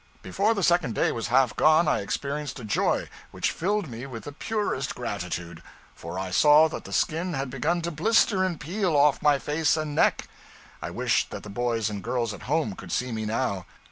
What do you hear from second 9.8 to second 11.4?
neck. I wished